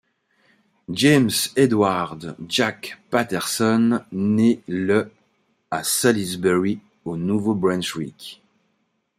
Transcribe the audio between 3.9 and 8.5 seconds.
naît le à Salisbury, au Nouveau-Brunswick.